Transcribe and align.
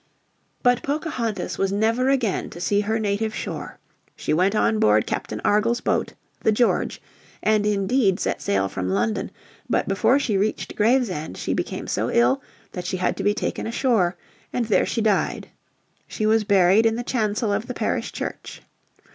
But 0.63 0.81
Pocahontas 0.81 1.59
was 1.59 1.71
never 1.71 2.09
again 2.09 2.49
to 2.49 2.59
see 2.59 2.79
her 2.81 2.97
native 2.97 3.35
shore. 3.35 3.77
She 4.15 4.33
went 4.33 4.55
on 4.55 4.79
board 4.79 5.05
Captain 5.05 5.39
Argall's 5.45 5.79
boat, 5.79 6.15
the 6.39 6.51
George, 6.51 6.99
and 7.43 7.67
indeed 7.67 8.19
set 8.19 8.41
sail 8.41 8.67
from 8.67 8.89
London, 8.89 9.29
but 9.69 9.87
before 9.87 10.17
she 10.17 10.37
reached 10.39 10.75
Gravesend 10.75 11.37
she 11.37 11.53
became 11.53 11.85
so 11.85 12.09
ill 12.09 12.41
that 12.71 12.87
she 12.87 12.97
had 12.97 13.15
to 13.17 13.23
be 13.23 13.35
taken 13.35 13.67
ashore, 13.67 14.17
and 14.51 14.65
there 14.65 14.87
she 14.87 15.01
died. 15.01 15.49
She 16.07 16.25
was 16.25 16.45
buried 16.45 16.87
in 16.87 16.95
the 16.95 17.03
chancel 17.03 17.53
of 17.53 17.67
the 17.67 17.75
Parish 17.75 18.11
Church. 18.11 18.63